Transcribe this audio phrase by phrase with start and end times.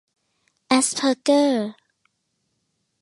[0.67, 1.69] แอสเพอร์เกอร์